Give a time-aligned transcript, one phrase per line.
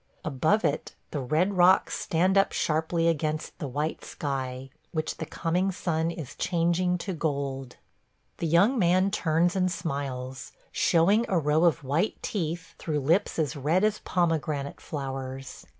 [0.25, 5.71] Above it the red rocks stand up sharply against the white sky, which the coming
[5.71, 7.75] sun is changing to gold.
[8.39, 13.55] The young man turns and smiles, showing a row of white teeth through lips as
[13.55, 15.67] red as pomegranate flowers.